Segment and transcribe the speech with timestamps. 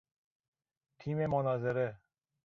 [0.99, 1.99] تیم مناظره